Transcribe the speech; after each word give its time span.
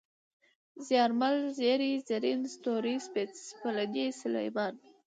زيارمل، 0.85 1.35
زېرى، 1.57 1.91
زرين، 2.09 2.39
ستوری، 2.55 2.95
سپېلنی، 3.05 4.05
سلېمان 4.21 4.73